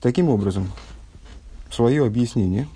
[0.00, 0.70] Таким образом,
[1.70, 2.68] свое объяснение,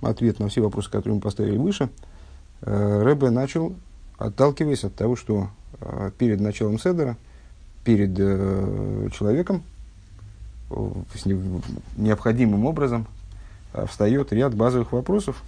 [0.00, 1.90] ответ на все вопросы, которые мы поставили выше,
[2.62, 3.74] э, Рэбе начал,
[4.16, 5.48] отталкиваясь от того, что
[5.80, 7.18] э, перед началом Седера,
[7.84, 9.62] перед э, человеком,
[11.96, 13.06] необходимым образом
[13.86, 15.42] встает ряд базовых вопросов,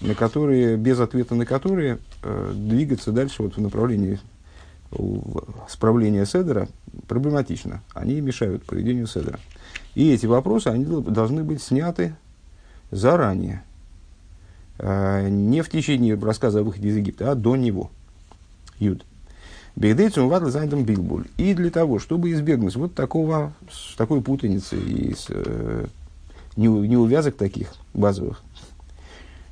[0.00, 1.98] на которые, без ответа на которые
[2.54, 4.20] двигаться дальше вот в направлении
[5.68, 6.68] справления Седера
[7.08, 7.82] проблематично.
[7.94, 9.38] Они мешают проведению Седера.
[9.94, 12.14] И эти вопросы они должны быть сняты
[12.90, 13.62] заранее.
[14.78, 17.90] А, не в течение рассказа о выходе из Египта, а до него.
[18.78, 19.04] Юд.
[19.76, 21.26] Бегдейцум вадл зайдем билбуль.
[21.38, 23.54] И для того, чтобы избегнуть вот такого,
[23.96, 25.86] такой путаницы и э,
[26.56, 28.42] неувязок таких базовых,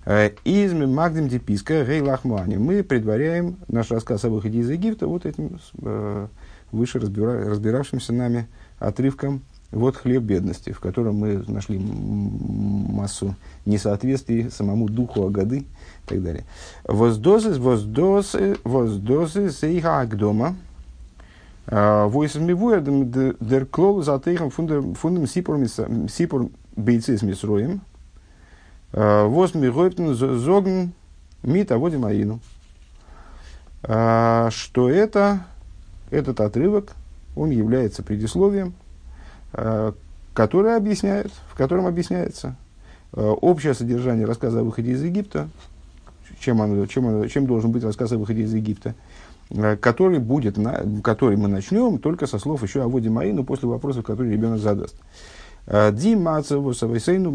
[0.06, 5.59] из Магдим Деписка Рей Лахмани мы предваряем наш рассказ о выходе из Египта вот этим
[5.82, 6.26] э,
[6.73, 13.36] выше разбира, разбиравшимся нами отрывком вот хлеб бедности, в котором мы нашли массу
[13.66, 15.66] несоответствий самому духу Агады и
[16.06, 16.45] так далее.
[16.84, 20.56] Воздозы, воздозы, воздозы сейха агдома.
[21.66, 27.82] Войсмивуя дер клол за тейхом фундам сипур бейцис мисроем.
[28.93, 30.93] А, Восьми гойптен зогн
[31.43, 32.41] мит аводим аину.
[33.83, 35.46] А, что это,
[36.10, 36.93] этот отрывок,
[37.37, 38.74] он является предисловием
[39.52, 39.93] Э,
[40.33, 42.55] который объясняет, в котором объясняется
[43.13, 45.49] э, общее содержание рассказа о выходе из Египта,
[46.38, 48.95] чем, оно, чем, оно, чем должен быть рассказ о выходе из Египта,
[49.51, 50.57] э, который, будет
[51.02, 54.95] который мы начнем только со слов еще о воде но после вопросов, которые ребенок задаст.
[55.71, 57.30] Ди мацеву савайсейну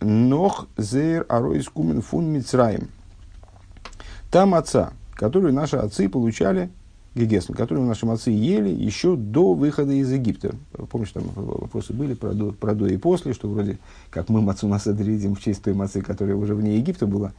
[0.00, 1.26] нох зер
[2.02, 2.42] фун.
[4.30, 6.68] Там отца, которую наши отцы получали
[7.14, 10.54] Гегесн, который наши отцы ели еще до выхода из Египта.
[10.90, 13.78] Помнишь, там вопросы были про до, про до и после, что вроде
[14.10, 17.32] как мы мацу на Седре едим в честь той мацы, которая уже вне Египта была.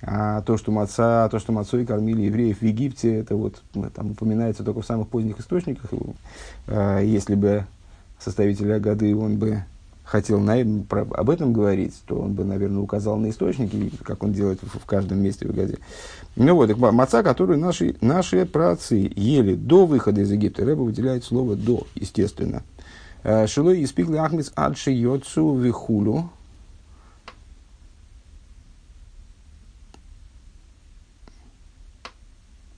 [0.00, 3.60] А то, что маца, то, что мацой кормили евреев в Египте, это вот
[3.94, 5.90] там упоминается только в самых поздних источниках.
[6.68, 7.66] А, если бы
[8.22, 9.64] составитель Агады, он бы
[10.04, 10.56] хотел на,
[10.88, 14.78] про, об этом говорить, то он бы, наверное, указал на источники, как он делает в,
[14.78, 15.78] в каждом месте в Гаде.
[16.36, 21.56] Ну вот, маца, которую наши, наши працы ели до выхода из Египта, Рэба выделяет слово
[21.56, 22.62] «до», естественно.
[23.22, 26.30] Э, Шилой испигли ахмис адши йоцу вихулю,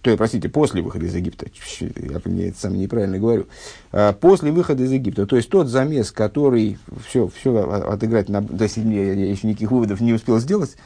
[0.04, 1.46] то есть, простите, после выхода из Египта,
[1.80, 3.46] я, я это сам неправильно говорю,
[3.90, 6.76] а, после выхода из Египта, то есть тот замес, который
[7.08, 10.76] все, все отыграть, на, то есть я, я еще никаких выводов не успел сделать,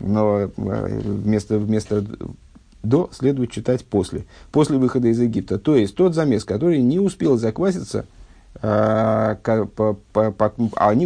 [0.00, 2.02] но а, вместо, вместо
[2.82, 5.58] до следует читать после, после выхода из Египта.
[5.58, 8.06] То есть тот замес, который не успел закваситься,
[8.60, 9.30] они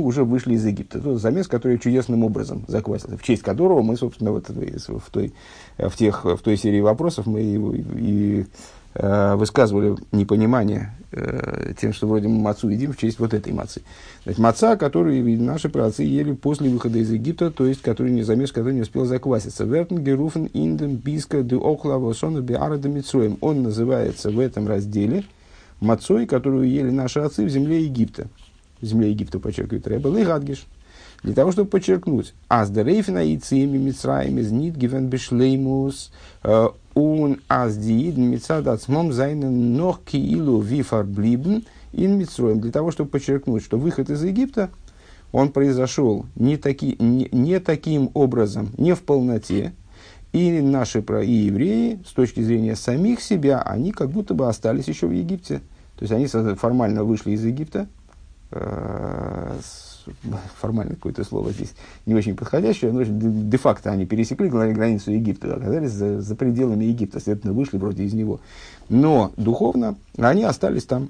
[0.00, 0.98] уже вышли из Египта.
[0.98, 5.32] Это замес, который чудесным образом заквасился, в честь которого мы, собственно, вот в, той,
[5.78, 7.56] в, тех, в той серии вопросов мы и,
[7.94, 8.46] и
[8.94, 13.82] э, высказывали непонимание э, тем, что вроде мы мацу едим в честь вот этой мацы.
[14.24, 18.50] Значит, маца, которую наши праотцы ели после выхода из Египта, то есть который не замес,
[18.50, 19.64] который не успел закваситься.
[19.64, 22.80] Вертен индем биска де охлава сона биара
[23.40, 25.24] Он называется в этом разделе–
[25.81, 28.28] мацой, которую ели наши отцы в земле Египта.
[28.82, 30.66] Земле Египта, подчеркивает Рэббл и Гадгиш.
[31.22, 36.12] Для того, чтобы подчеркнуть, аз дерейфина и цими мицраем из нит гивен бешлеймус
[36.97, 41.62] он аз диид мицад ацмом зайнен нох киилу вифар блибн
[41.93, 42.60] ин мицроем.
[42.60, 44.70] Для того, чтобы подчеркнуть, что выход из Египта,
[45.31, 49.75] он произошел не, таки, не, не таким образом, не в полноте,
[50.36, 55.06] и наши и евреи, с точки зрения самих себя, они как будто бы остались еще
[55.06, 55.60] в Египте.
[55.97, 56.26] То есть они
[56.56, 57.88] формально вышли из Египта.
[58.50, 59.58] Э,
[60.60, 61.72] формально какое-то слово здесь
[62.04, 67.54] не очень подходящее, но де-факто они пересекли границу Египта, оказались за, за пределами Египта, следовательно,
[67.54, 68.41] вышли вроде из него.
[68.91, 71.08] Но духовно они остались там.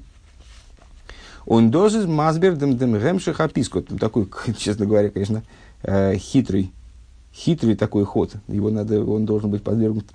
[1.46, 3.88] Он дозис мазбердем дем гемших апискот.
[3.98, 5.42] Такой, честно говоря, конечно,
[5.82, 6.72] э, хитрый
[7.36, 8.32] хитрый такой ход.
[8.48, 10.06] Его надо, он должен быть подвергнут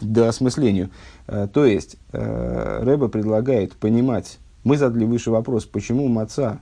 [0.00, 0.90] доосмыслению.
[1.26, 6.60] Э, то есть, э, Рэба предлагает понимать, мы задали выше вопрос, почему маца,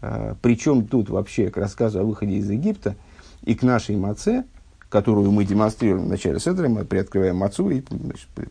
[0.00, 2.96] э, причем тут вообще к рассказу о выходе из Египта
[3.44, 4.44] и к нашей маце,
[4.88, 7.82] которую мы демонстрируем в начале седра, мы приоткрываем мацу и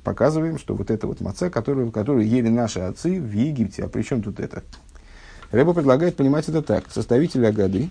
[0.04, 3.84] показываем, что вот это вот маца, которую, которую ели наши отцы в Египте.
[3.84, 4.64] А при чем тут это?
[5.52, 6.86] Рэба предлагает понимать это так.
[6.90, 7.90] Составитель Агады,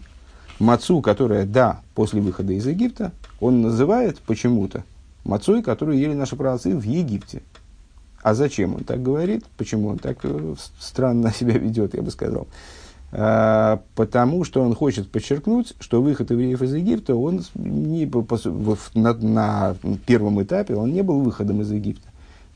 [0.61, 4.85] мацу, которая, да, после выхода из Египта, он называет почему-то
[5.25, 7.43] мацой, которую ели наши праотцы в Египте.
[8.23, 9.45] А зачем он так говорит?
[9.57, 12.47] Почему он так э, странно себя ведет, я бы сказал.
[13.11, 18.09] потому что он хочет подчеркнуть, что выход евреев из Египта, он не,
[18.95, 19.77] на, на
[20.07, 22.07] первом этапе он не был выходом из Египта.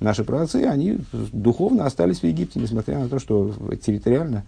[0.01, 0.99] Наши праотцы, они
[1.33, 4.45] духовно остались в Египте, несмотря на то, что территориально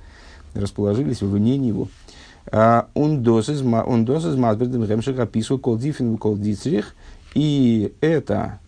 [0.54, 1.88] расположились вне него.
[2.52, 6.94] Он дос из Мазбердем Ремших описывал кол дифин кол дицрих,
[7.34, 8.60] и это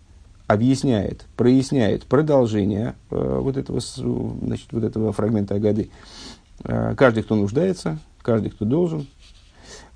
[0.49, 5.91] объясняет, проясняет продолжение э, вот, этого, значит, вот этого фрагмента Агады.
[6.63, 9.05] Э, каждый, кто нуждается, каждый, кто должен.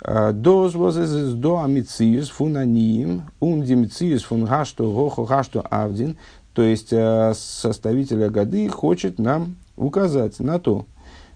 [0.05, 6.17] Э, Доз возезес до амициус фун аниим, ум димциус фун гашто гохо гашто авдин.
[6.53, 10.85] То есть, э, составитель Агады хочет нам указать на то,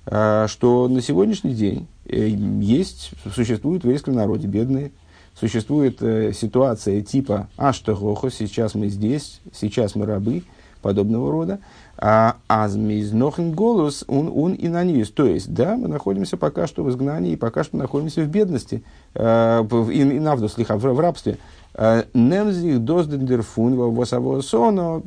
[0.06, 4.92] э, что на сегодняшний день есть, существуют в еврейском народе бедные,
[5.40, 10.44] существует э, ситуация типа «Аштагохо», сейчас мы здесь, сейчас мы рабы,
[10.82, 11.60] подобного рода,
[11.98, 15.12] а «Азмизнохен голос, он, он и на ньюс».
[15.12, 18.84] То есть, да, мы находимся пока что в изгнании, и пока что находимся в бедности,
[19.14, 21.38] э, и, и навду, слиха, в, в рабстве.
[21.74, 25.04] Э, «Немзих доздендерфун восавосоно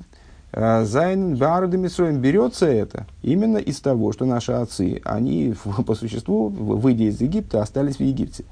[0.53, 5.55] э, Зайн Бардемисроем берется это именно из того, что наши отцы, они
[5.87, 8.45] по существу, выйдя из Египта, остались в Египте.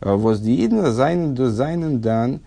[0.00, 2.40] Воздиидна зайнен до зайнен дан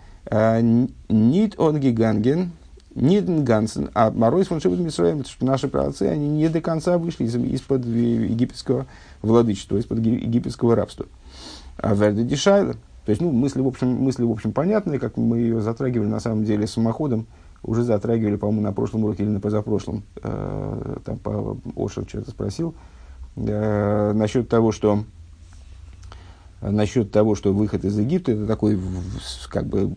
[1.10, 2.52] нит он гиганген,
[2.96, 7.26] нит гансен, а моройс фон шибут мисроем, что наши праотцы, они не до конца вышли
[7.26, 8.88] из, из-под египетского
[9.22, 11.06] владычества, из-под египетского рабства.
[11.78, 12.74] А верда дешайла.
[13.06, 16.20] То есть, ну, мысли, в общем, мысли, в общем, понятные, как мы ее затрагивали, на
[16.20, 17.26] самом деле, самоходом,
[17.64, 20.04] уже затрагивали, по-моему, на прошлом уроке или на позапрошлом.
[20.22, 22.76] Э, там по Ошер что-то спросил.
[23.36, 25.04] Э, насчет того, что
[26.62, 28.80] насчет того, что выход из Египта это такой
[29.50, 29.94] как бы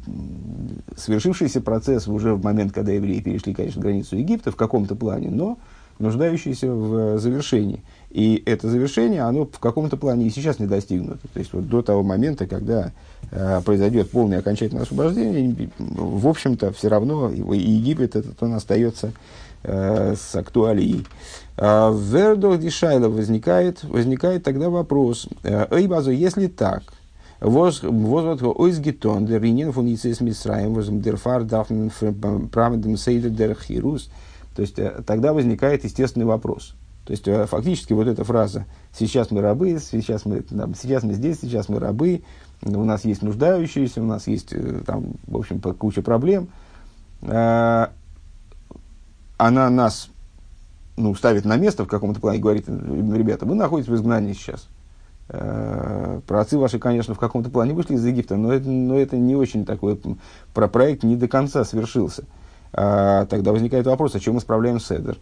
[0.97, 5.59] свершившийся процесс уже в момент, когда евреи перешли, конечно, границу Египта в каком-то плане, но
[5.99, 7.83] нуждающийся в завершении.
[8.11, 11.29] И это завершение, оно в каком-то плане и сейчас не достигнуто.
[11.33, 12.93] То есть вот до того момента, когда
[13.65, 19.13] произойдет полное окончательное освобождение, в общем-то, все равно Египет этот он остается
[19.63, 21.07] э, с актуалией.
[21.57, 26.83] А, в Вердох Дишайла возникает, возникает тогда вопрос, э, Эй, базу, если так,
[27.41, 31.89] Возвод ойзгитон, der Ринин фун Ицес Мисраем, возм дерфар дафн
[32.53, 34.11] праведем сейдер дер хирус.
[34.55, 36.75] То есть, э, тогда возникает естественный вопрос.
[37.07, 41.15] То есть, э, фактически, вот эта фраза «сейчас мы рабы», «сейчас мы, там, сейчас мы
[41.15, 42.23] здесь», «сейчас мы рабы»,
[42.65, 44.55] у нас есть нуждающиеся, у нас есть,
[44.85, 46.49] там, в общем, куча проблем,
[47.23, 47.91] она
[49.39, 50.11] нас
[50.97, 54.69] ну, ставит на место в каком-то плане, говорит, ребята, вы находитесь в изгнании сейчас.
[55.29, 59.37] Э, праотцы ваши, конечно, в каком-то плане вышли из Египта, но это, но это не
[59.37, 60.01] очень такой,
[60.53, 62.25] про проект не до конца свершился.
[62.73, 65.17] А, тогда возникает вопрос, а чем мы справляем седер?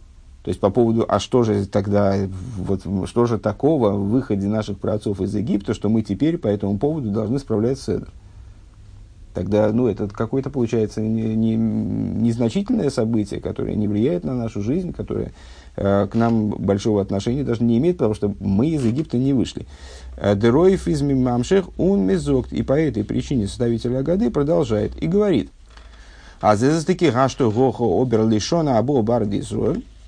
[0.49, 2.15] То есть по поводу, а что же тогда,
[2.57, 6.79] вот, что же такого в выходе наших праотцов из Египта, что мы теперь по этому
[6.79, 8.09] поводу должны справлять седер?
[9.35, 14.91] Тогда, ну, это какое-то, получается, не, не, незначительное событие, которое не влияет на нашу жизнь,
[14.91, 15.33] которое
[15.81, 19.65] Э, к нам большого отношения даже не имеет, потому что мы из Египта не вышли.
[20.17, 22.51] Э, Дероев из Мимамшех он мезокт.
[22.51, 25.51] И по этой причине составитель Агады продолжает и говорит.
[26.41, 29.98] А здесь таки что гохо обер лишона або бардизроль э,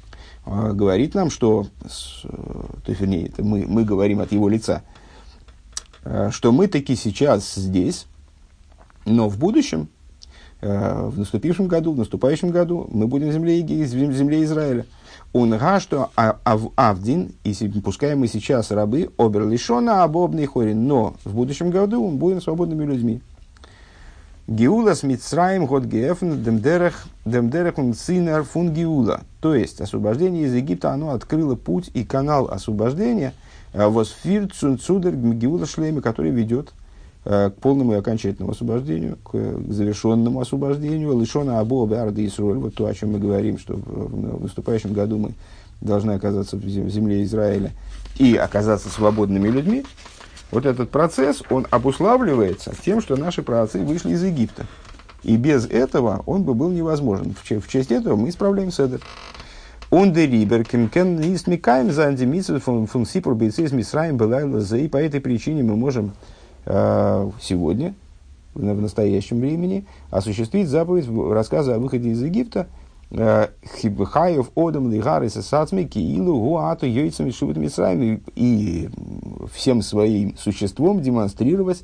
[0.45, 4.83] говорит нам, что, то есть, вернее, это мы, мы говорим от его лица,
[6.31, 8.07] что мы таки сейчас здесь,
[9.05, 9.87] но в будущем,
[10.61, 14.85] в наступившем году, в наступающем году мы будем в земле, в земле Израиля.
[15.33, 16.39] Он что а,
[16.75, 22.17] Авдин, и пускай мы сейчас рабы, обер лишона обобный хорин, но в будущем году мы
[22.17, 23.21] будем свободными людьми.
[24.51, 29.21] Геула с Мицраем год гефн демдерех демдерех синер фун Геула.
[29.39, 33.33] То есть освобождение из Египта, оно открыло путь и канал освобождения
[33.73, 36.73] э, восфир цунцудер Геула шлеме, который ведет
[37.23, 39.33] Э, к полному и окончательному освобождению, к
[39.71, 41.19] завершенному освобождению.
[41.19, 45.33] Лишона Абу Беарда Исроль, вот то, о чем мы говорим, что в наступающем году мы
[45.81, 47.71] должны оказаться в земле Израиля
[48.17, 49.85] и оказаться свободными людьми.
[50.51, 54.65] Вот этот процесс, он обуславливается тем, что наши праотцы вышли из Египта.
[55.23, 57.35] И без этого он бы был невозможен.
[57.43, 59.01] В честь этого мы исправляем седер.
[59.89, 65.75] Он дерибер кемкен истмикаем за андемицию фун сипур мисраем была и по этой причине мы
[65.75, 66.13] можем
[66.65, 67.95] Э, сегодня,
[68.53, 72.67] в настоящем времени, осуществить заповедь рассказа о выходе из Египта,
[73.11, 73.47] э,
[74.05, 78.89] Хаев, Одам, Лигары, Сасацми, Киилу, Гуату, Йойцами, Шивут, Мисрами, и
[79.53, 81.83] всем своим существом демонстрировать,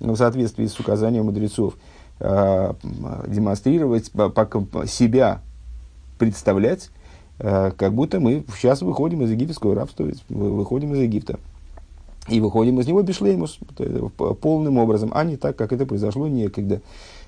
[0.00, 1.74] в соответствии с указанием мудрецов,
[2.20, 4.12] демонстрировать,
[4.86, 5.40] себя
[6.18, 6.90] представлять,
[7.38, 11.38] как будто мы сейчас выходим из египетского рабства, выходим из Египта.
[12.28, 13.58] и выходим из него бишлеймус
[14.40, 16.80] полным образом, а не так, как это произошло некогда.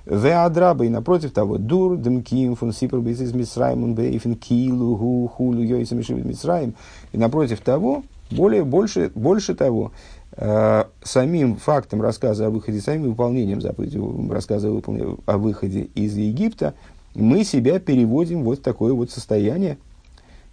[0.08, 5.28] Ве адраба, и напротив того, дур, демким, фон сипр, из Мисраим, он бейфен, килу, гу,
[5.28, 6.74] хулу, йойсам, Мисраим.
[7.12, 9.92] И напротив того, более, больше, больше того,
[10.32, 14.00] э, самим фактом рассказа о выходе, самим выполнением заповеди
[14.32, 16.72] рассказа о выходе из Египта,
[17.14, 19.76] мы себя переводим вот в такое вот состояние,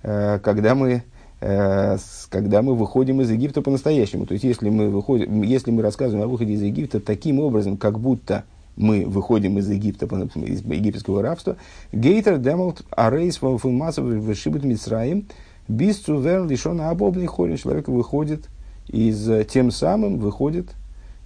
[0.03, 1.03] э, когда мы
[1.41, 1.97] Э,
[2.29, 4.25] когда мы выходим из Египта по-настоящему.
[4.25, 7.99] То есть, если мы, выходим, если мы рассказываем о выходе из Египта таким образом, как
[7.99, 11.57] будто мы выходим из Египта, из египетского рабства,
[11.91, 15.27] гейтер демолт арейс фунмасов вышибет мицраим,
[15.67, 17.57] без цувер лишена обобный хорин.
[17.57, 18.49] Человек выходит
[18.87, 20.67] из, тем самым выходит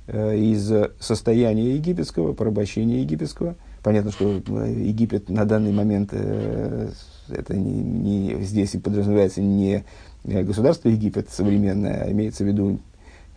[0.07, 3.55] э, из состояния египетского, порабощения египетского.
[3.83, 9.83] Понятно, что э, Египет на данный момент это не, не, здесь подразумевается не
[10.23, 12.79] государство Египет современное, а имеется в виду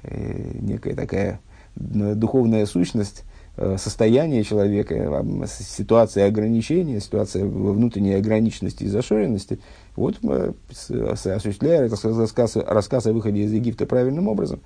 [0.02, 1.40] э, некая такая
[1.74, 3.31] духовная сущность, э,
[3.76, 9.58] состояние человека, э, ситуация ограничения, ситуация внутренней ограниченности и зашоренности.
[9.96, 14.60] Вот э, осуществляя рассказ, рассказ о выходе из Египта правильным образом,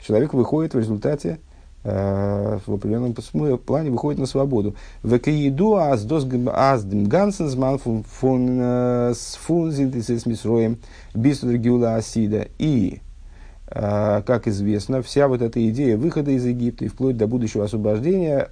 [0.00, 1.38] человек выходит в результате
[1.84, 3.14] Э, в определенном
[3.58, 4.74] плане выходит на свободу.
[5.02, 8.60] В еду аздем гансенсман фун
[9.14, 10.78] с мисроем
[11.14, 12.48] бистрогюла асида.
[12.58, 13.07] И, э,
[13.70, 18.48] как известно, вся вот эта идея выхода из Египта и вплоть до будущего освобождения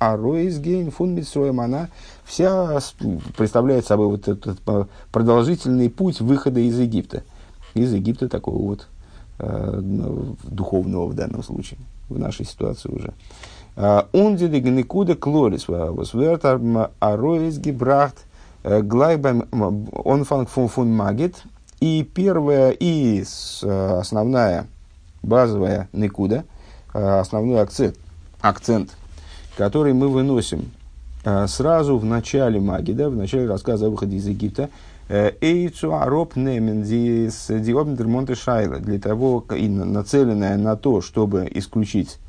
[0.00, 1.88] Ароизгейн фун Митсроем, она
[2.24, 2.80] вся
[3.36, 4.58] представляет собой вот этот
[5.12, 7.22] продолжительный путь выхода из Египта.
[7.74, 8.88] Из Египта такого вот
[9.44, 9.80] Э,
[10.44, 13.12] духовного в данном случае, в нашей ситуации уже.
[14.12, 16.60] Унди гникуда клорис восвертар
[17.00, 18.24] ароис гибрахт
[18.62, 19.48] э, глайбам
[19.92, 21.42] он фан фун фун магит.
[21.82, 24.68] И первая, и э, основная,
[25.24, 26.44] базовая никуда,
[26.92, 27.96] основной акцент,
[28.40, 28.90] акцент,
[29.56, 30.70] который мы выносим
[31.48, 34.70] сразу в начале Магида, в начале рассказа о выходе из Египта,
[35.08, 42.20] Эйцу ароп немен диобндер шайла для того, и нацеленная на то, чтобы исключить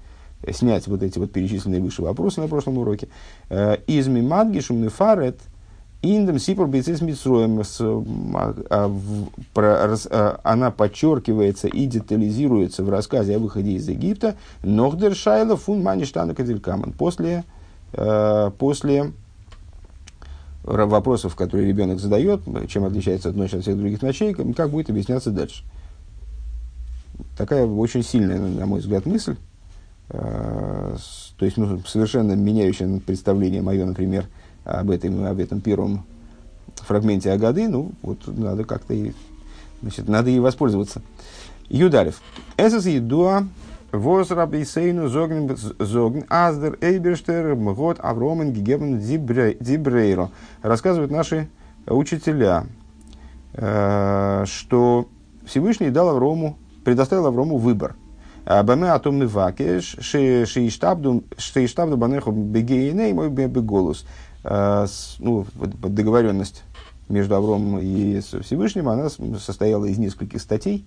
[0.52, 3.08] снять вот эти вот перечисленные выше вопросы на прошлом уроке.
[3.50, 5.40] Э, из мимадгишум нефарет
[6.04, 7.62] индем сипор бейцис митсроем.
[8.36, 8.54] А,
[9.56, 14.36] а, она подчеркивается и детализируется в рассказе о выходе из Египта.
[14.62, 16.92] Нохдер шайла фун маништана кадилькаман.
[16.92, 17.46] После,
[17.94, 19.14] э, после
[20.64, 25.64] вопросов, которые ребенок задает, чем отличается одной от всех других ночей, как будет объясняться дальше.
[27.38, 29.36] Такая очень сильная, на мой взгляд, мысль.
[30.10, 30.98] То
[31.40, 34.28] есть, ну, совершенно меняющее представление мое, например,
[34.66, 36.06] об этом, об этом первом
[36.76, 39.14] фрагменте Агады, ну, вот надо как-то и,
[39.82, 41.02] значит, надо ей воспользоваться.
[41.70, 42.22] Юдарев.
[42.58, 43.48] Эсэс едуа
[43.94, 50.32] Воз рабисейну зогн зогн аздер эйберштер год авромен гигебен дибрейро.
[50.64, 51.48] Рассказывают наши
[51.86, 52.66] учителя,
[53.54, 55.08] э, что
[55.46, 57.96] Всевышний дал Аврому, предоставил Аврому выбор.
[58.46, 61.24] Баме атомный вакеш, шейштабду
[61.96, 64.08] банеху бегейней мой беголус.
[64.44, 64.86] Э,
[65.20, 66.64] ну, договоренность
[67.10, 69.10] между Авромом и Всевышним, она
[69.40, 70.86] состояла из нескольких статей.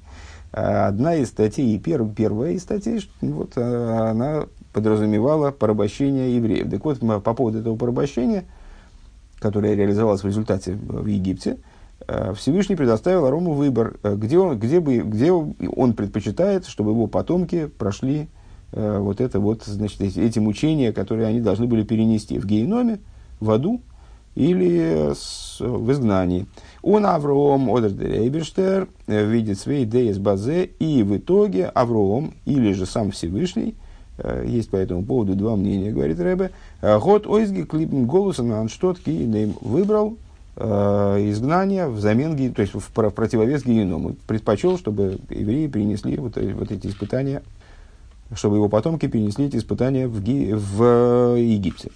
[0.53, 6.71] Одна из статей, перв, первая из статей, вот, э, она подразумевала порабощение евреев.
[6.71, 8.45] Так вот, по поводу этого порабощения,
[9.39, 11.59] которое реализовалось в результате в Египте,
[12.07, 17.07] э, Всевышний предоставил Арому выбор, э, где он, где, бы, где он предпочитает, чтобы его
[17.07, 18.29] потомки прошли
[18.73, 22.99] вот это вот, значит, эти мучения, которые они должны были перенести в геноме,
[23.41, 23.81] в аду
[24.37, 26.47] или с, в изгнании.
[26.83, 32.87] Он Авром Одердерейберштер э, видит свои идеи с базе, и в итоге Авром, или же
[32.87, 33.75] сам Всевышний,
[34.19, 36.51] э, есть по этому поводу два мнения, говорит Рэбе,
[36.83, 38.99] э, Год ойзги клипн голоса на анштот
[39.61, 40.17] выбрал
[40.59, 44.17] изгнание взамен, то есть в, противовес геному.
[44.27, 47.43] Предпочел, чтобы евреи перенесли вот, вот эти испытания,
[48.35, 51.91] чтобы его потомки перенесли эти испытания в, в Египте.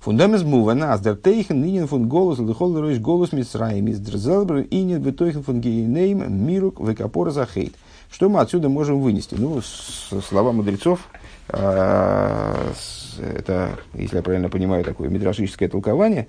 [0.00, 5.02] Фундамент мувана, аз дер тейхен нинен фун голос, лихол ройш голос мисраим, из дрзелбр инен
[5.02, 7.74] бетойхен фун гейнейм мирук векапора захейт.
[8.10, 9.34] Что мы отсюда можем вынести?
[9.38, 11.00] Ну, слова мудрецов,
[11.48, 12.72] а,
[13.20, 16.28] это, если я правильно понимаю, такое мидрашическое толкование,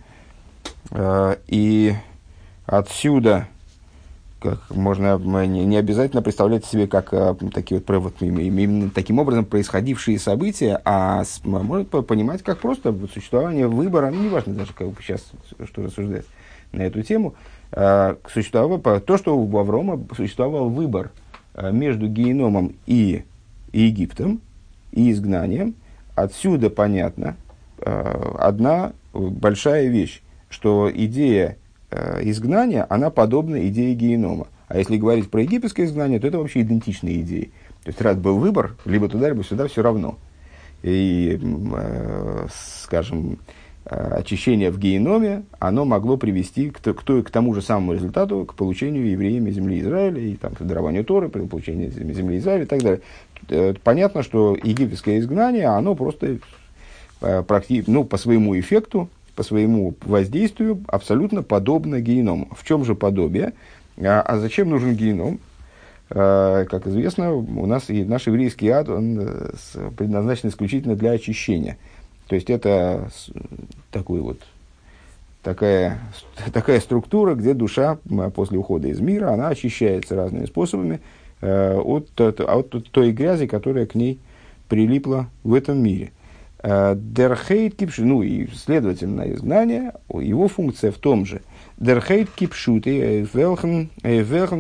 [0.91, 1.93] а, и
[2.65, 3.47] отсюда
[4.41, 10.17] как можно не обязательно представлять себе как а, такие вот, вот именно таким образом происходившие
[10.17, 15.24] события, а можно понимать как просто существование выбора, ну, неважно даже как сейчас
[15.65, 16.25] что рассуждать
[16.71, 17.36] на эту тему,
[17.71, 21.12] э, существовало, то, что у Аврома существовал выбор
[21.53, 23.24] э, между геномом и,
[23.71, 24.41] Египтом,
[24.91, 25.75] и изгнанием,
[26.15, 27.36] отсюда понятно
[27.77, 31.60] э, одна большая вещь, что идея э,
[32.21, 34.48] изгнания, она подобна идее генома.
[34.67, 37.51] А если говорить про египетское изгнание, то это вообще идентичные идеи.
[37.83, 40.17] То есть, раз был выбор, либо туда, либо сюда, все равно.
[40.81, 42.48] И, э,
[42.83, 43.39] скажем,
[43.86, 48.53] э, очищение в геноме, оно могло привести к, к, к тому же самому результату, к
[48.53, 52.81] получению евреями земли Израиля, и там, к дарованию Торы, при получении земли Израиля и так
[52.81, 53.01] далее.
[53.50, 56.38] Э, понятно, что египетское изгнание, оно просто
[57.21, 57.43] э,
[57.88, 59.10] ну, по своему эффекту,
[59.41, 62.48] по своему воздействию абсолютно подобно геному.
[62.55, 63.53] В чем же подобие?
[63.98, 65.39] А, а зачем нужен геном?
[66.12, 69.50] А, как известно, у нас и наш еврейский ад он э,
[69.98, 71.79] предназначен исключительно для очищения.
[72.27, 73.10] То есть это
[73.89, 74.38] такой вот
[75.41, 76.00] такая,
[76.53, 77.98] такая структура, где душа
[78.36, 81.00] после ухода из мира, она очищается разными способами
[81.41, 84.19] э, от, от, от той грязи, которая к ней
[84.69, 86.12] прилипла в этом мире.
[86.63, 91.41] Э, Дерхейт кипши, ну и следовательно изгнание, его функция в том же–
[91.81, 93.89] welchen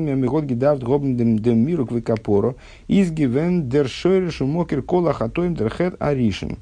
[0.05, 2.55] mir mir gedacht haben dem, dem Miruk wie Kaporo,
[2.87, 6.57] ist gewinn der scheurische Mokер Кола Хатоим het Аришин.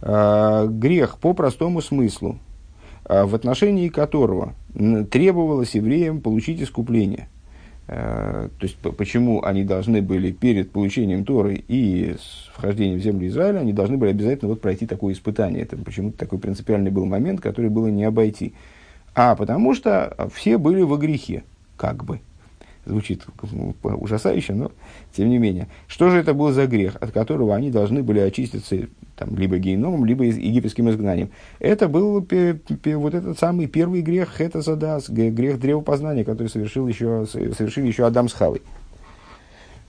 [0.00, 2.38] Грех по простому смыслу,
[3.04, 4.54] в отношении которого
[5.10, 7.28] требовалось евреям получить искупление.
[7.90, 12.14] То есть, почему они должны были перед получением Торы и
[12.54, 15.64] вхождением в землю Израиля, они должны были обязательно вот пройти такое испытание.
[15.64, 18.54] Это почему-то такой принципиальный был момент, который было не обойти.
[19.16, 21.42] А потому что все были во грехе,
[21.76, 22.20] как бы.
[22.86, 23.26] Звучит
[23.82, 24.70] ужасающе, но
[25.12, 25.66] тем не менее.
[25.88, 28.86] Что же это был за грех, от которого они должны были очиститься
[29.20, 31.30] там, либо геномом, либо египетским изгнанием?
[31.58, 37.86] Это был вот этот самый первый грех, это задас, грех древопознания, который совершил еще, совершили
[37.86, 38.62] еще Адам с Хавой.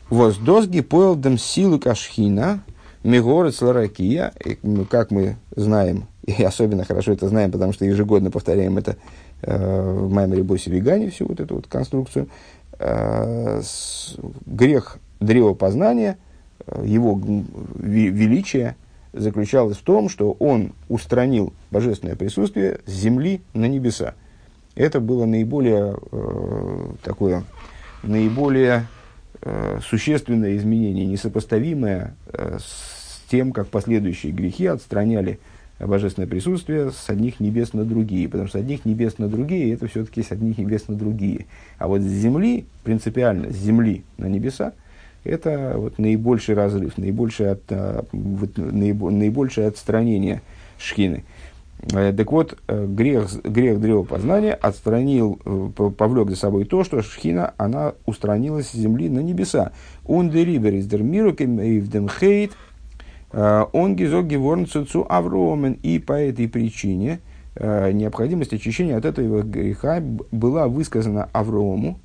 [0.10, 2.62] Воздозги поэлдем силу кашхина,
[3.06, 4.34] мегорец ларакия,
[4.90, 8.98] как мы знаем, и особенно хорошо это знаем, потому что ежегодно повторяем это
[9.42, 12.28] э, в Маймере Босе Вегане, всю вот эту вот конструкцию.
[12.78, 13.62] Э,
[14.46, 16.18] грех древопознания,
[16.68, 17.18] э, его
[17.80, 18.76] величие
[19.14, 24.16] заключалось в том, что он устранил божественное присутствие с земли на небеса.
[24.76, 27.44] Это было наиболее э, такое,
[28.04, 28.88] наиболее
[29.42, 35.40] э, существенное изменение, несопоставимое э, с тем, как последующие грехи отстраняли
[35.80, 39.88] божественное присутствие с одних небес на другие, потому что с одних небес на другие это
[39.88, 41.48] все-таки с одних небес на другие.
[41.78, 44.74] А вот с земли, принципиально, с земли на небеса,
[45.24, 50.42] это вот наибольший разрыв, наибольшее, от, а, вот, наибольшее отстранение
[50.78, 51.24] шхины.
[51.94, 57.54] Э, так вот, э, грех, грех древопознания отстранил, э, повлек за собой то, что шхина,
[57.58, 59.72] она устранилась с земли на небеса.
[60.06, 62.52] Ундерибер из дермирукем и в демхейт–
[63.34, 65.80] он гизок геворн цуцу Авромен.
[65.84, 67.22] И по этой причине
[67.58, 71.98] необходимость очищения от этого греха была высказана Аврому.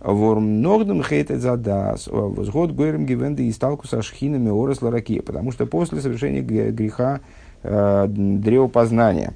[0.00, 5.66] Ворм ногдом хейтет задас, возгод гойрем гивенды и сталку со шхинами орос лараки, потому что
[5.66, 7.20] после совершения греха
[7.64, 9.32] э, древопознания,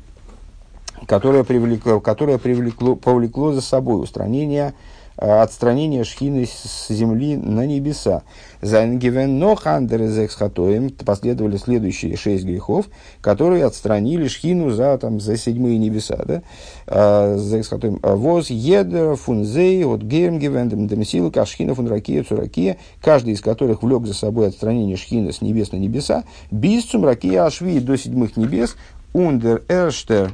[1.08, 4.74] которое, привлекло, которое привлекло, повлекло за собой устранение
[5.22, 8.22] отстранение шхины с земли на небеса.
[8.60, 12.86] За но хатоем последовали следующие шесть грехов,
[13.20, 16.18] которые отстранили шхину за, там, за седьмые небеса.
[16.26, 16.42] Да?
[16.86, 18.00] Э, за хатоем.
[18.02, 24.06] Воз едер фунзей от герм гивен демсил кашхина фун ракия цуракия, каждый из которых влек
[24.06, 28.76] за собой отстранение шхины с небес на небеса, без цумракия ашви до седьмых небес,
[29.12, 30.32] ундер эрштер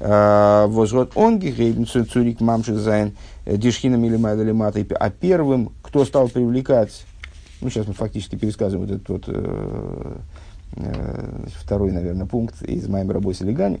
[0.00, 3.12] возгод он гигейбен цурик мамши зайн,
[3.50, 4.84] Э, Дишхина Милимайда Лимата.
[4.98, 7.04] А первым, кто стал привлекать,
[7.60, 10.16] ну сейчас мы фактически пересказываем вот этот вот э,
[10.76, 13.80] э, второй, наверное, пункт из Боси Легани,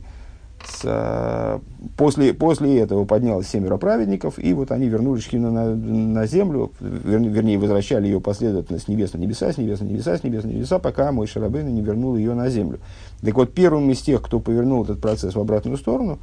[0.64, 1.58] с, э,
[1.96, 7.20] после, после этого поднялось семеро праведников, и вот они вернули Шхину на, на землю, вер,
[7.20, 10.48] вернее, возвращали ее последовательно с небес на небеса, с небес на небеса, с небес на
[10.48, 12.80] небеса, пока мой Шарабейн не вернул ее на землю.
[13.22, 16.18] Так вот, первым из тех, кто повернул этот процесс в обратную сторону,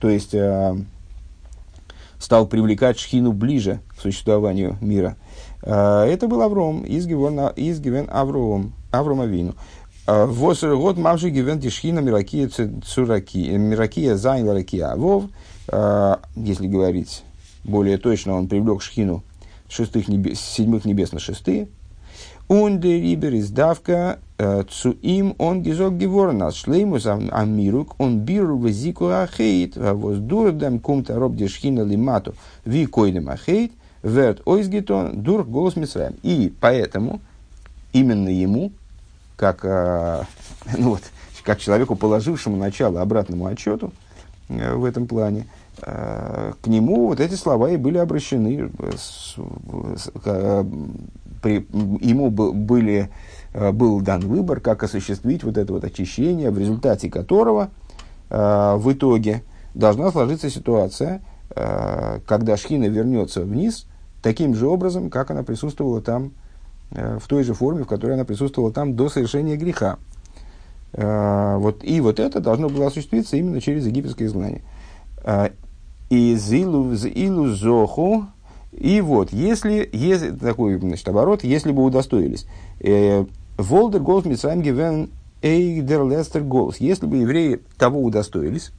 [0.00, 0.76] то есть э,
[2.18, 5.16] стал привлекать шхину ближе к существованию мира.
[5.62, 9.54] А, это был Авром, из Гивен Авром, Авром Авину.
[10.06, 15.24] А, Восер год мавши гивен тишхина миракия цураки, миракия зайн ларакия авов.
[15.68, 17.22] А, если говорить
[17.64, 19.22] более точно, он привлек шхину
[19.68, 21.68] шестых небес, седьмых небес на шестые.
[22.50, 24.18] Rieber ist Davka
[24.68, 30.80] zu ihm он гизок геворн als шлеймус амирук он биру везику ахейт воз дур дам
[30.80, 32.34] кумта роб дешхина лимату
[32.64, 36.16] ви койдем ахейт верт ойсгитон дур голос мисраем.
[36.22, 37.20] И поэтому
[37.92, 38.72] именно ему,
[39.36, 39.64] как,
[40.78, 41.02] ну вот,
[41.44, 43.92] как человеку, положившему начало обратному отчету
[44.48, 45.46] в этом плане,
[45.80, 48.70] к нему вот эти слова и были обращены.
[48.96, 49.36] С,
[49.96, 50.10] с,
[51.42, 51.66] при,
[52.00, 53.10] ему были
[53.52, 57.70] Э, был дан выбор, как осуществить вот это вот очищение, в результате которого
[58.28, 59.42] э, в итоге
[59.74, 63.86] должна сложиться ситуация, э, когда шхина вернется вниз
[64.22, 66.32] таким же образом, как она присутствовала там,
[66.90, 69.98] в той же форме, в которой она присутствовала там до совершения греха.
[70.92, 74.62] Вот, и вот это должно было осуществиться именно через египетское изгнание.
[76.10, 78.26] И зилу, зилу зоху,
[78.72, 82.46] и вот, если, если такой значит, оборот, если бы удостоились,
[83.56, 85.10] Волдер голос Митсраим гивен
[85.42, 86.78] эйдер лестер голос.
[86.78, 88.72] Если бы евреи того удостоились,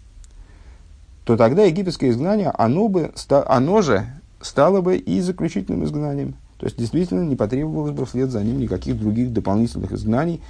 [1.26, 3.12] то тогда египетское изгнание, оно, бы,
[3.48, 4.06] оно же
[4.42, 6.36] стало бы и заключительным изгнанием.
[6.58, 10.42] То есть, действительно, не потребовалось бы вслед за ним никаких других дополнительных изгнаний.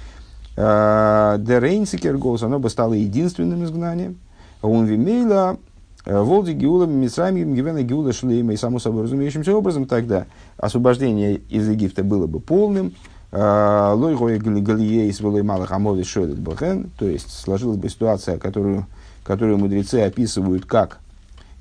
[0.56, 4.16] А, Дерейнсикер голос, оно бы стало единственным изгнанием.
[4.60, 5.58] Он вимейла
[6.04, 8.54] Волди Геула Мисрами Гивена Геула Шлейма.
[8.54, 12.92] И само собой разумеющимся образом тогда освобождение из Египта было бы полным,
[13.30, 18.86] а, Лойгой Галией с Малых Амови Шодет Бахен, то есть сложилась бы ситуация, которую,
[19.24, 20.98] которую мудрецы описывают как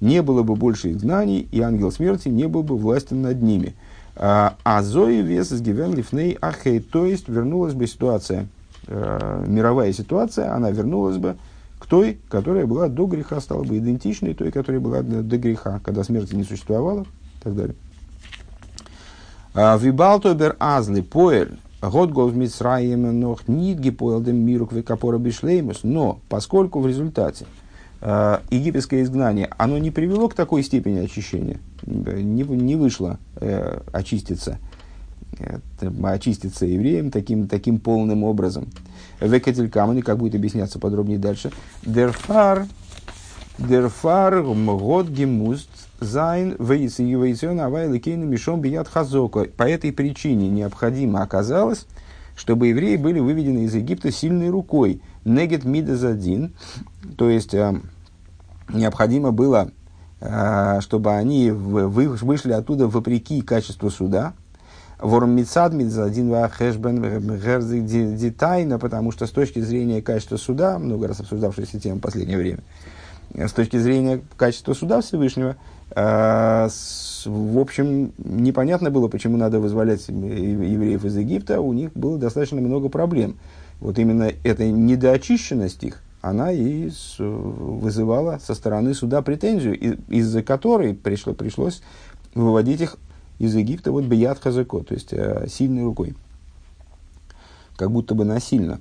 [0.02, 3.76] не было бы больше изгнаний, и ангел смерти не был бы властен над ними.
[4.16, 8.48] А, а Зои вес из Гивен Лифней Ахей, то есть вернулась бы ситуация,
[8.88, 11.38] э, мировая ситуация, она вернулась бы
[11.82, 16.04] к той, которая была до греха, стала бы идентичной той, которая была до греха, когда
[16.04, 17.76] смерти не существовало и так далее.
[19.56, 25.80] А, Вибалтобер азли поэль, год гол Мицраем нох нидги поэлдем миру квекапора бишлеймус.
[25.82, 27.48] Но поскольку в результате
[28.00, 34.60] э, египетское изгнание, оно не привело к такой степени очищения, не, не вышло э, очиститься,
[35.40, 35.58] э,
[36.04, 38.68] очиститься евреям таким, таким полным образом.
[39.22, 41.52] Векатель камни, как будет объясняться подробнее дальше.
[41.84, 42.66] Дерфар,
[43.60, 45.70] дерфар год гемуст
[46.02, 49.46] Зайн вейциона авайликейна мишом бият хазока.
[49.46, 51.86] По этой причине необходимо оказалось,
[52.36, 55.00] чтобы евреи были выведены из Египта сильной рукой.
[55.26, 56.56] Негет мидазадин,
[57.18, 57.80] то есть э,
[58.74, 59.70] необходимо было,
[60.22, 64.34] э, чтобы они вышли оттуда вопреки качеству суда.
[65.02, 71.98] Вормицад мидазадин вахешбен детайна, потому что с точки зрения качества суда, много раз обсуждавшаяся тема
[71.98, 72.60] в последнее время,
[73.34, 75.56] с точки зрения качества суда Всевышнего,
[75.96, 76.70] а,
[77.26, 82.88] в общем, непонятно было, почему надо вызволять евреев из Египта, у них было достаточно много
[82.88, 83.38] проблем.
[83.80, 91.34] Вот именно эта недоочищенность их, она и вызывала со стороны суда претензию, из-за которой пришло,
[91.34, 91.82] пришлось
[92.36, 92.98] выводить их
[93.42, 96.16] из Египта вот бият хазако, то есть э, сильной рукой,
[97.76, 98.80] как будто бы насильно.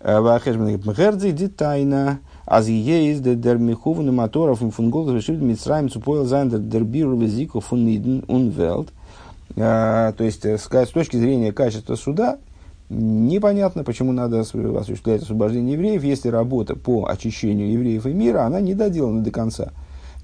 [0.00, 7.16] Вахешбен детайна, Аз есть дер михувны моторов им фунгол решили Мицраем цупоил зайндер дер биру
[7.16, 8.88] везику фуниден унвелт.
[9.54, 12.36] То есть, с точки зрения качества суда,
[12.90, 18.74] непонятно, почему надо осуществлять освобождение евреев, если работа по очищению евреев и мира, она не
[18.74, 19.72] доделана до конца.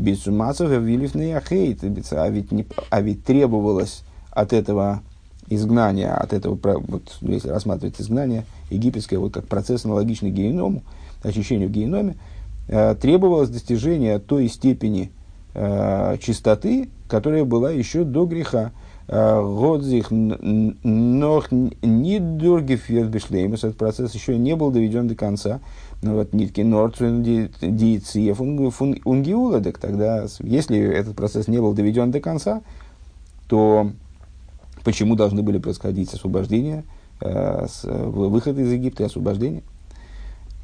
[0.01, 1.13] Без сумасов вилив
[1.47, 5.03] хейт, а ведь, не, а ведь требовалось от этого
[5.51, 6.59] изгнания, от этого,
[6.89, 10.83] вот, если рассматривать изгнание египетское, вот как процесс аналогичный геному,
[11.23, 12.17] очищению геноме,
[12.69, 15.11] э, требовалось достижение той степени
[15.53, 18.73] э, чистоты, которая была еще до греха.
[19.07, 25.61] Э, Годзих нох не дургифет бешлеймус, этот процесс еще не был доведен до конца.
[26.03, 32.63] Но вот нитки норцун дициев унгиуладек, тогда, если этот процесс не был доведен до конца,
[33.49, 33.91] то
[34.83, 36.85] почему должны были происходить освобождения,
[37.21, 39.63] выход из Египта и освобождение?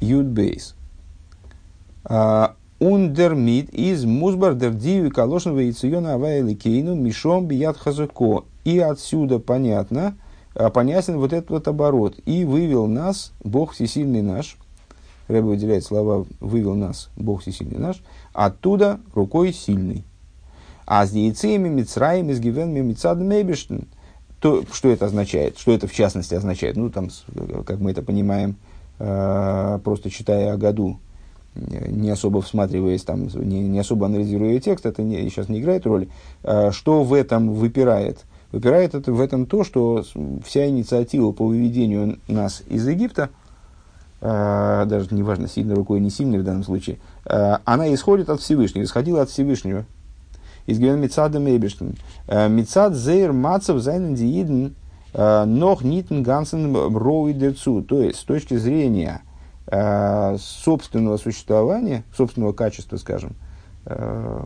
[0.01, 0.73] Юдбейс.
[2.79, 8.45] Ундермид из Музбар Дердиви Калошного Яйциона Авайли Кейну Мишом Бият Хазуко.
[8.65, 10.15] И отсюда понятно,
[10.53, 12.19] а, понятен вот этот вот оборот.
[12.25, 14.57] И вывел нас Бог Всесильный наш.
[15.27, 18.01] Рэбе выделяет слова «вывел нас Бог Всесильный наш»,
[18.33, 20.03] оттуда рукой сильный.
[20.85, 23.87] А с яйцами Мицраем из Гивенми Мицад Мебештен.
[24.39, 25.57] То, что это означает?
[25.57, 26.77] Что это в частности означает?
[26.77, 27.09] Ну, там,
[27.65, 28.55] как мы это понимаем,
[28.99, 30.99] Э, просто читая о году,
[31.55, 36.09] не особо всматриваясь, там, не, не особо анализируя текст, это не, сейчас не играет роли.
[36.43, 38.25] Э, что в этом выпирает?
[38.53, 40.05] упирает это в этом то, что
[40.45, 43.29] вся инициатива по выведению нас из Египта,
[44.19, 49.21] даже неважно, сильной рукой, не сильной в данном случае, э, она исходит от Всевышнего, исходила
[49.21, 49.85] от Всевышнего.
[50.65, 51.95] Из Гвен Мицада Мейбештен.
[52.27, 54.75] Э, Мицад Зейр Мацев Зайнен Дииден
[55.13, 57.81] Нох Нитен Гансен Роуи Дерцу.
[57.81, 59.21] То есть, с точки зрения
[59.67, 63.35] э, собственного существования, собственного качества, скажем,
[63.85, 64.43] э,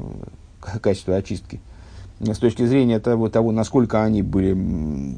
[0.81, 1.61] качества очистки,
[2.23, 5.17] с точки зрения того, того насколько они были,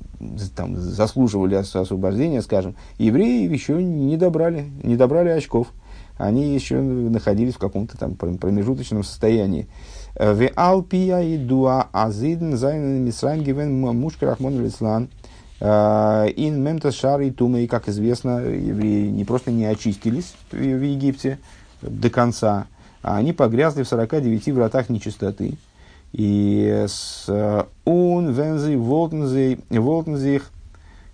[0.56, 5.68] там, заслуживали освобождения, скажем, евреи еще не добрали, не добрали очков.
[6.18, 9.68] Они еще находились в каком-то там промежуточном состоянии.
[10.16, 15.10] В Алпия и Дуа Азидн Зайн Мисрайм Гивен Мушка Рахмон Лислан–
[15.66, 20.62] Э, ин мемта шар и тума, и, как известно, евреи не просто не очистились в
[20.62, 21.40] Египте
[21.82, 22.68] до конца,
[23.02, 25.54] а они погрязли в 49 вратах нечистоты.
[26.14, 27.28] И с
[27.86, 30.52] ун вензи волтензи волтензих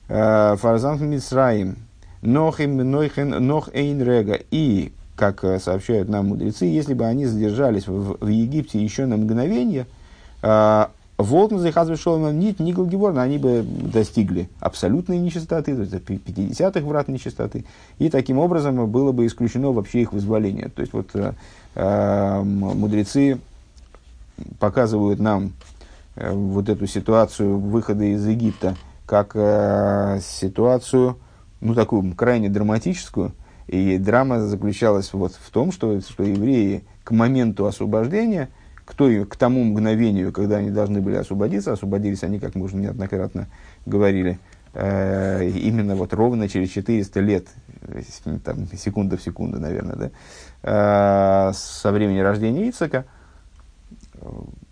[0.09, 1.77] э, фарзант мицраим
[2.21, 4.39] нох им нойхен нох эйн рега.
[4.51, 9.87] И, как сообщают нам мудрецы, если бы они задержались в, в Египте еще на мгновение,
[10.41, 10.85] э,
[11.19, 17.65] Волтн захазвешал нит Нигл Геворна, они бы достигли абсолютной нечистоты, то есть 50-х врат нечистоты,
[17.99, 20.69] и таким образом было бы исключено вообще их вызволение.
[20.69, 21.33] То есть вот э,
[21.75, 23.39] э мудрецы
[24.59, 25.53] показывают нам
[26.15, 28.75] э, вот эту ситуацию выхода из Египта
[29.05, 31.17] как э, ситуацию,
[31.61, 33.33] ну такую крайне драматическую,
[33.67, 38.49] и драма заключалась вот в том, что, что евреи к моменту освобождения–
[38.89, 42.75] к, той, к тому мгновению, когда они должны были освободиться, освободились они, как мы уже
[42.75, 43.47] неоднократно
[43.85, 44.39] говорили,
[44.73, 47.47] э, именно вот ровно через 400 лет,
[48.43, 50.11] там, секунда в секунду, наверное,
[50.63, 53.05] да, со времени рождения Ицака,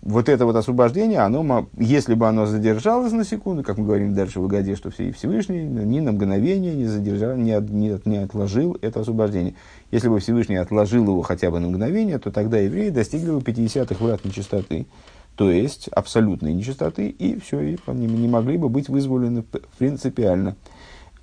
[0.01, 4.39] вот это вот освобождение, оно, если бы оно задержалось на секунду, как мы говорим дальше
[4.39, 9.55] в Угаде, что Всевышний ни на мгновение не задержал, не, не, не отложил это освобождение.
[9.91, 14.03] Если бы Всевышний отложил его хотя бы на мгновение, то тогда евреи достигли бы 50-х
[14.03, 14.85] врат нечистоты,
[15.35, 19.43] то есть абсолютной нечистоты, и все, и они не могли бы быть вызволены
[19.77, 20.55] принципиально.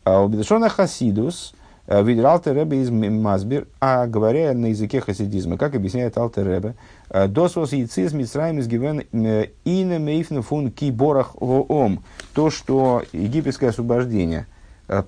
[0.04, 1.54] А у Бедешона Хасидус,
[1.86, 6.74] Э, Видер Алтер из Мазбир, а говоря на языке хасидизма, как объясняет Алтер Ребе,
[7.10, 12.02] э, Досвос яйцис Мицраем из Гивен э, Ине Мейфна фун Киборах Воом.
[12.32, 14.46] То, что египетское освобождение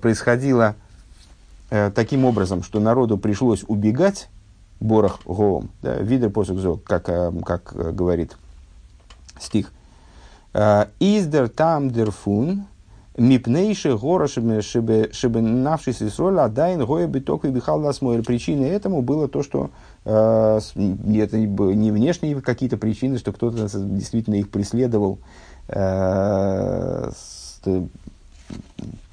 [0.01, 0.75] происходило
[1.69, 4.27] таким образом, что народу пришлось убегать,
[4.79, 7.05] Борах Гоом, да, видер посук как,
[7.45, 8.37] как говорит
[9.39, 9.71] стих.
[10.53, 12.65] Издер там дерфун,
[13.17, 18.23] Мипнейши гора шибе навшись из роли, адайн гоя биток и бихал ласмойр.
[18.23, 19.71] Причиной этому было то, что
[20.05, 25.17] э, это не внешние какие-то причины, что кто-то действительно их преследовал
[25.67, 27.11] э,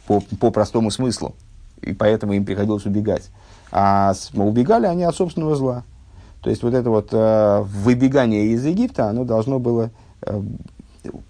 [0.06, 1.34] по, по простому смыслу,
[1.80, 3.30] и поэтому им приходилось убегать.
[3.72, 5.82] А убегали они от собственного зла.
[6.42, 9.88] То есть вот это вот э, выбегание из Египта, оно должно было,
[10.20, 10.42] э,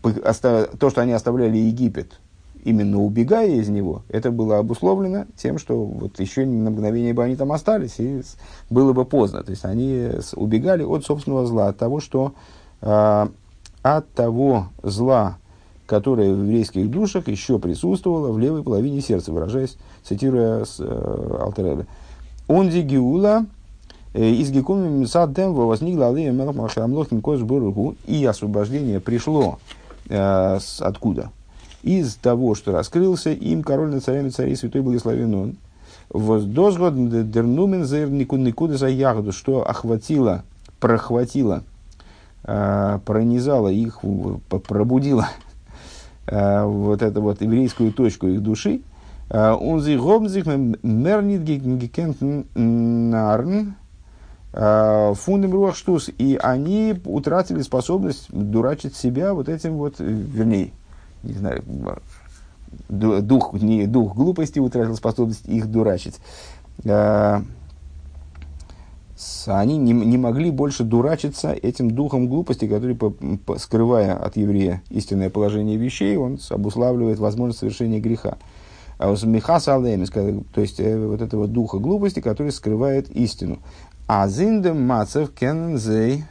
[0.02, 2.18] то, что они оставляли Египет,
[2.64, 7.36] именно убегая из него, это было обусловлено тем, что вот еще на мгновение бы они
[7.36, 8.22] там остались, и
[8.70, 9.42] было бы поздно.
[9.42, 12.32] То есть они убегали от собственного зла, от того, что
[12.80, 13.28] э,
[13.82, 15.36] от того зла,
[15.86, 21.86] которое в еврейских душах еще присутствовало в левой половине сердца, выражаясь, цитируя с э, Алтеребе.
[22.48, 23.44] «Онди гиула
[24.14, 27.40] э, из гекуми саддем возникла алея мелах машамлохим кош
[28.06, 29.58] и освобождение пришло
[30.08, 31.30] э, с, откуда?
[31.84, 35.56] Из того, что раскрылся им король над царями царей святой благословен он,
[36.08, 36.94] воздозгод
[37.30, 40.44] дернумен зер никуда за ягоду, что охватило,
[40.80, 41.62] прохватило,
[42.44, 44.00] э, пронизало их,
[44.66, 45.28] пробудило
[46.26, 48.80] э, вот эту вот еврейскую точку их души,
[49.30, 50.44] он hoben sich
[50.82, 51.44] мернит
[52.54, 53.74] нарн
[54.52, 60.70] фундем руахштус, и они утратили способность дурачить себя вот этим вот, вернее,
[61.24, 61.62] не знаю,
[62.88, 66.20] дух, не дух глупости утратил способность их дурачить.
[66.86, 67.42] А,
[69.46, 74.82] они не, не могли больше дурачиться этим духом глупости, который, по, по, скрывая от еврея
[74.90, 78.38] истинное положение вещей, он обуславливает возможность совершения греха.
[78.98, 83.58] А у Михаса Алемис, то есть э, вот этого духа глупости, который скрывает истину.
[84.06, 86.24] А зиндем мацев кензей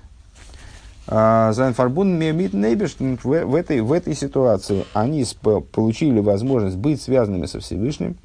[1.07, 5.25] Зайнфарбун Мемит Нейбеш в этой, в этой ситуации они
[5.73, 8.15] получили возможность быть связанными со Всевышним.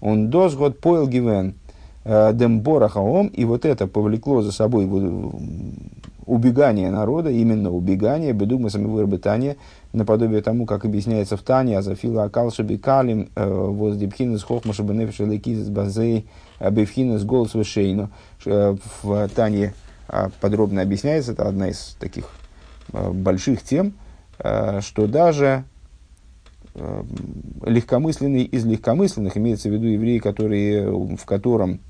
[0.00, 1.54] Он досгод поел гивен
[2.04, 4.86] э, дембора хаом, и вот это повлекло за собой
[6.26, 9.56] убегание народа, именно убегание, бедугма самовырбытание,
[9.92, 16.26] наподобие тому, как объясняется в Тане, Азафила Акалша Бекалим, э, воздебхинес Хохмаша Бенефиша Лекизис Базей,
[16.60, 18.10] Бевхинес Голос Вешейну.
[18.44, 19.85] Э, в Тане а,
[20.40, 22.28] подробно объясняется, это одна из таких
[22.92, 23.94] э, больших тем,
[24.80, 25.64] что даже
[27.64, 31.80] легкомысленный из легкомысленных, имеется в виду евреи, которые, в котором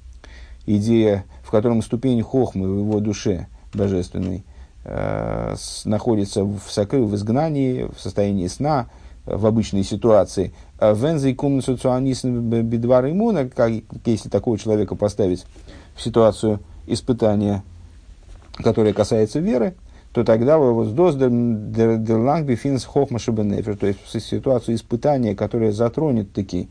[0.67, 4.45] идея, в котором ступень хохмы в его душе божественной
[4.85, 8.89] э, находится в, сокры, в изгнании, в состоянии сна,
[9.25, 10.53] в обычной ситуации.
[10.79, 13.51] А Вензей бедвар иммуна,
[14.05, 15.45] если такого человека поставить
[15.95, 17.63] в ситуацию испытания,
[18.57, 19.75] которая касается веры,
[20.13, 20.57] то тогда
[23.75, 26.69] то есть ситуацию испытания, которая затронет таки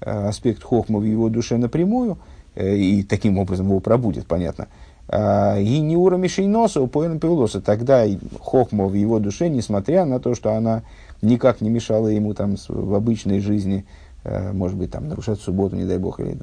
[0.00, 2.18] э, аспект хохма в его душе напрямую,
[2.58, 4.66] Э, и таким образом его пробудет, понятно.
[5.08, 7.60] А, и не ура мишейноса, упоен пилоса.
[7.60, 8.04] Тогда
[8.40, 10.82] хохма в его душе, несмотря на то, что она
[11.22, 13.86] никак не мешала ему там в обычной жизни,
[14.24, 16.36] э, может быть, там нарушать субботу, не дай бог, или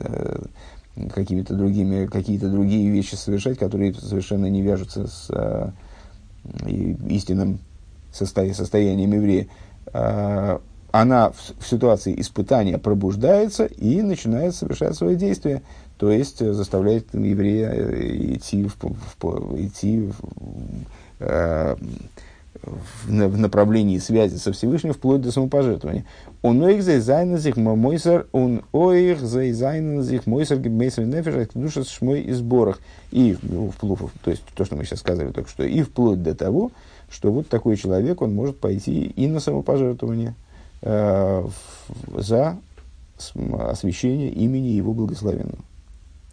[1.14, 5.74] какими-то другими, какие-то другие вещи совершать, которые совершенно не вяжутся с
[7.10, 7.60] истинным
[8.12, 9.48] состоянием еврея.
[9.94, 15.62] А, она в, в ситуации испытания пробуждается и начинает совершать свои действия,
[15.98, 20.16] то есть э, заставляет еврея э, идти в, в, идти в,
[21.20, 21.76] э,
[22.64, 26.06] в, направлении связи со Всевышним вплоть до самопожертвования.
[26.42, 32.80] Он оих зайзайназих мойсер, он оих зайзайназих мойсер гибмейсер нефиш, душа шмой и сборах.
[33.12, 36.36] И, ну, вплоть, то есть то, что мы сейчас сказали только что, и вплоть до
[36.36, 36.72] того,
[37.10, 40.36] что вот такой человек, он может пойти и на самопожертвование
[40.82, 41.48] э,
[42.18, 42.58] за
[43.70, 45.60] освящение имени его благословенного.